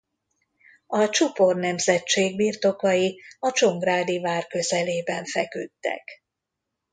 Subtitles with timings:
[0.87, 6.23] A Csupor nemzetség birtokai a Csongrádi vár közelében feküdtek.